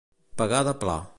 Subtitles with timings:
[0.41, 1.01] Pegar de pla.